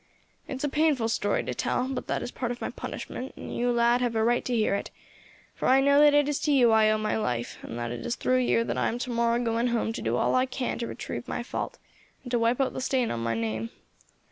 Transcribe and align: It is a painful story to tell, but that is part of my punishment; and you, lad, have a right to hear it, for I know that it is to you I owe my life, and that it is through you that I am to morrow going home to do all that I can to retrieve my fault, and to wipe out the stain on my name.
It 0.47 0.55
is 0.55 0.63
a 0.63 0.67
painful 0.69 1.09
story 1.09 1.43
to 1.43 1.53
tell, 1.53 1.87
but 1.87 2.07
that 2.07 2.23
is 2.23 2.31
part 2.31 2.51
of 2.51 2.59
my 2.59 2.71
punishment; 2.71 3.35
and 3.37 3.55
you, 3.55 3.71
lad, 3.71 4.01
have 4.01 4.15
a 4.15 4.23
right 4.23 4.43
to 4.45 4.55
hear 4.55 4.73
it, 4.73 4.89
for 5.53 5.67
I 5.67 5.79
know 5.79 5.99
that 5.99 6.15
it 6.15 6.27
is 6.27 6.39
to 6.39 6.51
you 6.51 6.71
I 6.71 6.89
owe 6.89 6.97
my 6.97 7.15
life, 7.15 7.59
and 7.61 7.77
that 7.77 7.91
it 7.91 8.03
is 8.03 8.15
through 8.15 8.39
you 8.39 8.63
that 8.63 8.79
I 8.79 8.87
am 8.87 8.97
to 8.97 9.11
morrow 9.11 9.37
going 9.37 9.67
home 9.67 9.93
to 9.93 10.01
do 10.01 10.15
all 10.17 10.31
that 10.31 10.37
I 10.39 10.45
can 10.47 10.79
to 10.79 10.87
retrieve 10.87 11.27
my 11.27 11.43
fault, 11.43 11.77
and 12.23 12.31
to 12.31 12.39
wipe 12.39 12.59
out 12.59 12.73
the 12.73 12.81
stain 12.81 13.11
on 13.11 13.19
my 13.19 13.35
name. 13.35 13.69